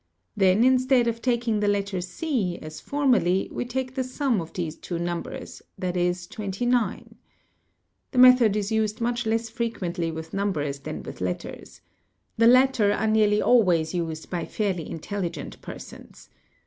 Then 0.35 0.63
instead 0.63 1.07
of 1.07 1.21
taking 1.21 1.59
the 1.59 1.67
letter 1.67 1.97
¢ 1.97 2.59
as 2.63 2.79
formerly 2.81 3.47
we 3.51 3.65
take 3.65 3.93
the 3.93 4.03
sum 4.03 4.41
of 4.41 4.51
these 4.53 4.75
two 4.75 4.97
numbers, 4.97 5.61
that 5.77 5.95
is 5.95 6.25
29. 6.25 7.17
The 8.09 8.17
method 8.17 8.55
is 8.55 8.71
used 8.71 8.99
much 8.99 9.27
less 9.27 9.47
frequently 9.47 10.11
with 10.11 10.33
numbers 10.33 10.79
than 10.79 11.03
with 11.03 11.21
letters. 11.21 11.81
The 12.35 12.47
latter 12.47 12.91
are 12.91 13.05
nearly 13.05 13.43
always 13.43 13.93
used 13.93 14.31
by 14.31 14.43
fairly 14.43 14.89
intelligent 14.89 15.61
persons. 15.61 16.29